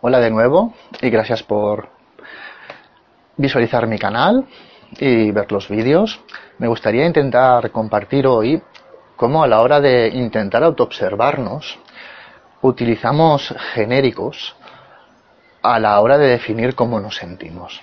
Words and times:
Hola 0.00 0.20
de 0.20 0.30
nuevo 0.30 0.74
y 1.00 1.10
gracias 1.10 1.42
por 1.42 1.88
visualizar 3.36 3.88
mi 3.88 3.98
canal 3.98 4.46
y 4.96 5.32
ver 5.32 5.50
los 5.50 5.68
vídeos. 5.68 6.20
Me 6.58 6.68
gustaría 6.68 7.04
intentar 7.04 7.72
compartir 7.72 8.28
hoy 8.28 8.62
cómo 9.16 9.42
a 9.42 9.48
la 9.48 9.60
hora 9.60 9.80
de 9.80 10.06
intentar 10.10 10.62
autoobservarnos 10.62 11.80
utilizamos 12.62 13.52
genéricos 13.74 14.54
a 15.62 15.80
la 15.80 15.98
hora 16.00 16.16
de 16.16 16.28
definir 16.28 16.76
cómo 16.76 17.00
nos 17.00 17.16
sentimos. 17.16 17.80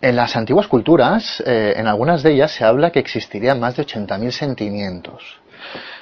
En 0.00 0.16
las 0.16 0.34
antiguas 0.34 0.66
culturas, 0.66 1.40
eh, 1.46 1.74
en 1.76 1.86
algunas 1.86 2.24
de 2.24 2.32
ellas 2.32 2.50
se 2.50 2.64
habla 2.64 2.90
que 2.90 2.98
existirían 2.98 3.60
más 3.60 3.76
de 3.76 3.86
80.000 3.86 4.30
sentimientos. 4.32 5.22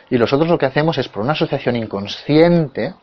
Y 0.08 0.16
nosotros 0.16 0.48
lo 0.48 0.56
que 0.56 0.64
hacemos 0.64 0.96
es, 0.96 1.08
por 1.08 1.22
una 1.22 1.32
asociación 1.32 1.76
inconsciente, 1.76 2.94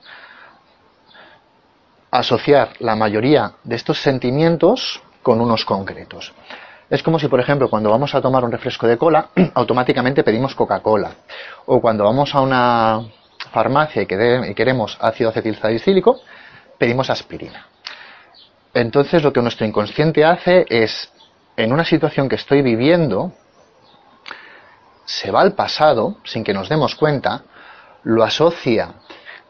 asociar 2.12 2.74
la 2.80 2.96
mayoría 2.96 3.54
de 3.64 3.78
estos 3.78 4.02
sentimientos 4.02 5.02
con 5.24 5.40
unos 5.40 5.66
concretos. 5.66 6.34
Es 6.90 7.02
como 7.02 7.18
si, 7.18 7.30
por 7.30 7.40
ejemplo, 7.40 7.70
cuando 7.70 7.90
vamos 7.90 8.14
a 8.14 8.22
tomar 8.22 8.44
un 8.44 8.52
refresco 8.52 8.86
de 8.86 8.98
cola, 8.98 9.30
automáticamente 9.54 10.24
pedimos 10.24 10.54
Coca-Cola. 10.54 11.12
O 11.66 11.80
cuando 11.80 12.04
vamos 12.04 12.36
a 12.36 12.42
una 12.42 13.02
farmacia 13.52 14.02
y, 14.02 14.06
queremos 14.06 14.98
ácido 15.00 15.30
acetilsalicílico, 15.30 16.20
pedimos 16.78 17.10
aspirina. 17.10 17.66
Entonces 18.73 19.23
lo 19.23 19.32
que 19.32 19.42
nuestro 19.42 19.66
inconsciente 19.66 20.26
hace 20.26 20.66
es, 20.70 21.12
en 21.56 21.72
una 21.72 21.86
situación 21.86 22.28
que 22.28 22.36
estoy 22.36 22.62
viviendo, 22.62 23.32
se 25.06 25.32
va 25.32 25.42
al 25.42 25.54
pasado 25.54 26.18
sin 26.26 26.44
que 26.44 26.54
nos 26.54 26.68
demos 26.68 26.96
cuenta, 26.96 27.44
lo 28.03 28.23
asocia 28.23 28.96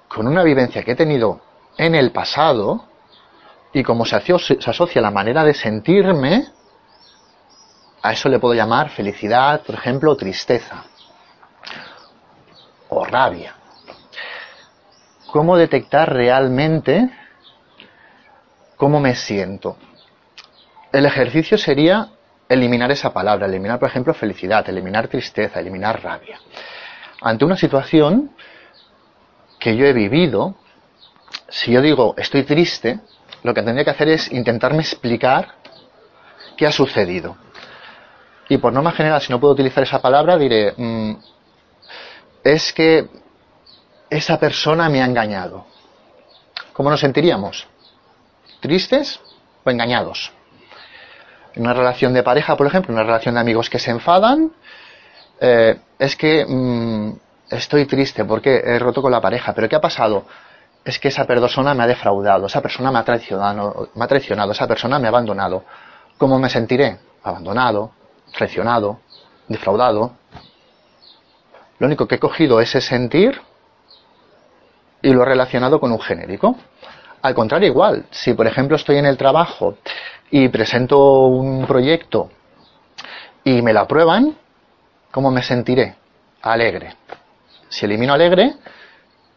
con 0.08 0.28
una 0.28 0.44
vivencia 0.44 0.84
que 0.84 0.92
he 0.92 0.96
tenido 0.96 1.42
en 1.82 1.96
el 1.96 2.12
pasado 2.12 2.86
y 3.74 3.82
como 3.82 4.06
se 4.06 4.16
asocia 4.16 5.02
la 5.02 5.10
manera 5.10 5.44
de 5.44 5.56
sentirme, 5.56 6.46
a 8.04 8.14
eso 8.14 8.30
le 8.30 8.38
puedo 8.38 8.54
llamar 8.54 8.92
felicidad, 8.92 9.64
por 9.64 9.74
ejemplo, 9.74 10.16
tristeza 10.16 10.84
o 12.90 13.04
rabia. 13.04 13.56
¿Cómo 15.32 15.58
detectar 15.58 16.14
realmente 16.14 17.10
cómo 18.78 19.00
me 19.00 19.16
siento? 19.16 19.76
El 20.92 21.08
ejercicio 21.08 21.58
sería 21.58 22.10
eliminar 22.48 22.92
esa 22.92 23.12
palabra, 23.12 23.48
eliminar, 23.48 23.80
por 23.80 23.90
ejemplo, 23.90 24.14
felicidad, 24.14 24.70
eliminar 24.70 25.08
tristeza, 25.08 25.60
eliminar 25.60 26.04
rabia. 26.04 26.40
Ante 27.22 27.44
una 27.44 27.58
situación 27.58 28.36
que 29.58 29.76
yo 29.76 29.88
he 29.88 29.94
vivido, 29.94 30.61
si 31.52 31.72
yo 31.72 31.82
digo 31.82 32.16
estoy 32.18 32.44
triste, 32.44 33.00
lo 33.44 33.54
que 33.54 33.62
tendría 33.62 33.84
que 33.84 33.92
hacer 33.92 34.10
es 34.10 34.32
intentarme 34.32 34.80
explicar 34.80 35.56
qué 36.58 36.66
ha 36.66 36.72
sucedido. 36.72 37.38
Y 38.50 38.58
por 38.58 38.74
norma 38.74 38.92
general, 38.92 39.22
si 39.22 39.32
no 39.32 39.40
puedo 39.40 39.54
utilizar 39.54 39.84
esa 39.84 40.02
palabra, 40.02 40.38
diré, 40.38 40.74
mm, 40.76 41.14
es 42.44 42.74
que 42.74 43.08
esa 44.10 44.40
persona 44.40 44.90
me 44.90 45.02
ha 45.02 45.06
engañado. 45.06 45.66
¿Cómo 46.74 46.90
nos 46.90 47.00
sentiríamos? 47.00 47.68
¿Tristes 48.60 49.20
o 49.64 49.70
engañados? 49.70 50.32
En 51.54 51.64
una 51.64 51.74
relación 51.74 52.14
de 52.14 52.24
pareja, 52.24 52.56
por 52.56 52.68
ejemplo, 52.68 52.94
una 52.94 53.04
relación 53.04 53.36
de 53.36 53.42
amigos 53.42 53.70
que 53.70 53.80
se 53.80 53.92
enfadan, 53.92 54.52
eh, 55.40 55.80
es 56.00 56.16
que 56.16 56.46
mm, 56.46 57.14
estoy 57.50 57.86
triste 57.86 58.24
porque 58.26 58.62
he 58.64 58.80
roto 58.80 59.02
con 59.02 59.12
la 59.12 59.22
pareja, 59.22 59.54
pero 59.54 59.68
¿qué 59.68 59.76
ha 59.76 59.82
pasado? 59.82 60.26
Es 60.84 61.00
que 61.00 61.10
esa 61.10 61.26
persona 61.26 61.74
me 61.74 61.84
ha 61.84 61.88
defraudado, 61.88 62.48
esa 62.48 62.62
persona 62.62 62.92
me 62.92 63.00
ha 63.00 63.04
traicionado, 63.04 63.90
me 63.94 64.04
ha 64.04 64.08
traicionado, 64.08 64.52
esa 64.52 64.68
persona 64.68 65.00
me 65.00 65.08
ha 65.08 65.10
abandonado. 65.10 65.64
¿Cómo 66.18 66.40
me 66.40 66.50
sentiré? 66.50 66.98
Abandonado, 67.24 67.92
traicionado, 68.36 69.00
defraudado. 69.48 70.14
Lo 71.78 71.88
único 71.88 72.08
que 72.08 72.16
he 72.16 72.20
cogido 72.20 72.60
es 72.60 72.70
ese 72.70 72.82
sentir 72.82 73.42
y 75.02 75.12
lo 75.12 75.24
he 75.24 75.26
relacionado 75.26 75.80
con 75.80 75.92
un 75.92 76.00
genérico. 76.00 76.56
Al 77.22 77.36
contrario, 77.36 77.68
igual, 77.68 78.06
si 78.10 78.34
por 78.34 78.48
ejemplo 78.48 78.76
estoy 78.76 78.98
en 78.98 79.06
el 79.06 79.18
trabajo 79.18 79.78
y 80.32 80.48
presento 80.50 81.26
un 81.28 81.66
proyecto 81.68 82.30
y 83.44 83.62
me 83.62 83.74
lo 83.74 83.82
aprueban, 83.82 84.36
¿cómo 85.12 85.30
me 85.30 85.44
sentiré? 85.44 85.96
Alegre. 86.42 86.96
Si 87.70 87.86
elimino 87.86 88.14
alegre, 88.14 88.56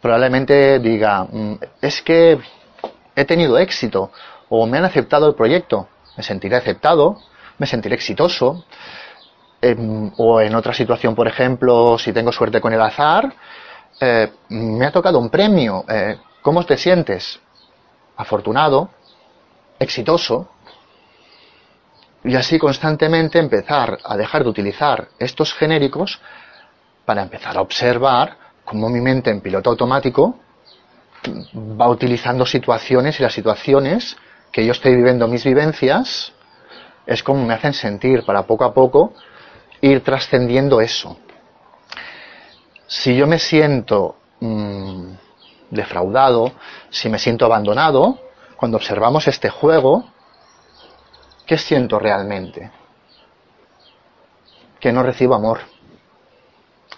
probablemente 0.05 0.81
diga, 0.81 1.25
mm, 1.25 1.55
es 1.81 2.03
que 2.03 2.39
he 3.17 3.25
tenido 3.25 3.57
éxito 3.57 4.11
o 4.51 4.67
me 4.67 4.77
han 4.77 4.85
aceptado 4.85 5.27
el 5.27 5.35
proyecto, 5.35 5.89
me 6.19 6.23
sentiré 6.23 6.57
aceptado, 6.57 7.23
me 7.57 7.67
sentiré 7.67 7.95
exitoso. 7.95 8.67
Em, 9.63 10.13
o 10.19 10.43
en 10.43 10.55
otra 10.55 10.75
situación, 10.75 11.15
por 11.15 11.27
ejemplo, 11.27 11.97
si 11.99 12.13
tengo 12.13 12.33
suerte 12.33 12.61
con 12.61 12.75
el 12.75 12.83
azar, 12.83 13.33
eh, 13.99 14.31
me 14.51 14.85
ha 14.85 14.93
tocado 14.93 15.19
un 15.19 15.31
premio. 15.31 15.87
Eh, 15.89 16.19
¿Cómo 16.43 16.63
te 16.65 16.77
sientes? 16.77 17.41
Afortunado, 18.19 18.91
exitoso. 19.79 20.51
Y 22.25 22.37
así 22.37 22.59
constantemente 22.59 23.39
empezar 23.39 23.97
a 24.05 24.19
dejar 24.19 24.45
de 24.45 24.51
utilizar 24.51 25.09
estos 25.19 25.55
genéricos 25.55 26.21
para 27.07 27.23
empezar 27.23 27.57
a 27.57 27.63
observar 27.63 28.44
como 28.65 28.89
mi 28.89 29.01
mente 29.01 29.31
en 29.31 29.41
piloto 29.41 29.71
automático 29.71 30.39
va 31.81 31.89
utilizando 31.89 32.47
situaciones 32.47 33.19
y 33.19 33.23
las 33.23 33.33
situaciones 33.33 34.17
que 34.53 34.65
yo 34.65 34.73
estoy 34.73 34.95
viviendo 34.95 35.29
mis 35.29 35.45
vivencias 35.45 36.33
es 37.07 37.23
como 37.23 37.45
me 37.45 37.55
hacen 37.55 37.75
sentir 37.75 38.25
para 38.25 38.47
poco 38.47 38.65
a 38.65 38.73
poco 38.73 39.13
ir 39.81 40.03
trascendiendo 40.03 40.81
eso. 40.81 41.19
Si 42.87 43.15
yo 43.17 43.27
me 43.27 43.39
siento 43.39 44.17
mm, 44.41 45.13
defraudado, 45.71 46.53
si 46.91 47.09
me 47.09 47.19
siento 47.19 47.45
abandonado, 47.45 48.19
cuando 48.57 48.77
observamos 48.77 49.27
este 49.29 49.51
juego, 49.51 50.05
¿qué 51.47 51.59
siento 51.59 51.99
realmente? 51.99 52.71
Que 54.81 54.93
no 54.93 55.03
recibo 55.03 55.35
amor 55.35 55.74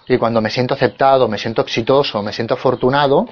y 0.07 0.17
cuando 0.17 0.41
me 0.41 0.49
siento 0.49 0.73
aceptado, 0.73 1.27
me 1.27 1.37
siento 1.37 1.61
exitoso, 1.61 2.21
me 2.23 2.31
siento 2.31 2.53
afortunado, 2.53 3.27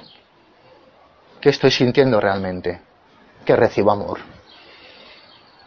¿qué 1.40 1.48
estoy 1.48 1.70
sintiendo 1.70 2.20
realmente? 2.20 2.80
Que 3.44 3.56
recibo 3.56 3.90
amor. 3.90 4.18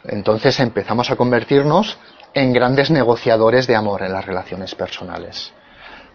Entonces 0.03 0.59
empezamos 0.59 1.09
a 1.09 1.15
convertirnos 1.15 1.97
en 2.33 2.53
grandes 2.53 2.91
negociadores 2.91 3.65
de 3.65 3.75
amor 3.75 4.03
en 4.03 4.13
las 4.13 4.25
relaciones 4.25 4.75
personales. 4.75 5.51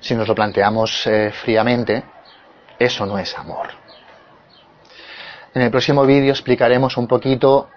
Si 0.00 0.14
nos 0.14 0.28
lo 0.28 0.34
planteamos 0.34 1.06
eh, 1.06 1.32
fríamente, 1.32 2.04
eso 2.78 3.04
no 3.04 3.18
es 3.18 3.36
amor. 3.36 3.68
En 5.54 5.62
el 5.62 5.70
próximo 5.70 6.04
vídeo 6.04 6.30
explicaremos 6.32 6.96
un 6.96 7.08
poquito 7.08 7.68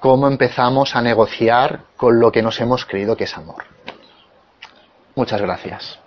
cómo 0.00 0.28
empezamos 0.28 0.94
a 0.96 1.02
negociar 1.02 1.80
con 1.96 2.20
lo 2.20 2.32
que 2.32 2.42
nos 2.42 2.60
hemos 2.60 2.84
creído 2.84 3.16
que 3.16 3.24
es 3.24 3.36
amor. 3.36 3.64
Muchas 5.14 5.40
gracias. 5.40 6.05